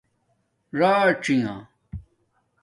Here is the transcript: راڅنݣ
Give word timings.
راڅنݣ 0.79 1.47